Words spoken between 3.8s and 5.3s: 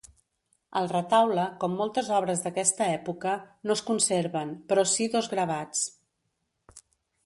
conserven, però sí